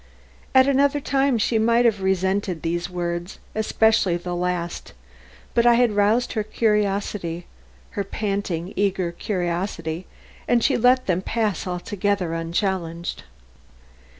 [0.55, 4.93] At another time she might have resented these words, especially the last;
[5.53, 7.45] but I had roused her curiosity,
[7.91, 10.07] her panting eager curiosity,
[10.47, 13.25] and she let them pass altogether unchallenged.